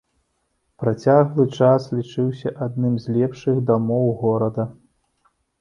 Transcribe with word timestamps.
Працяглы 0.83 1.45
час 1.57 1.81
лічыўся 1.99 2.53
адным 2.69 2.97
з 3.05 3.17
лепшых 3.19 3.63
дамоў 3.71 4.11
горада. 4.23 4.71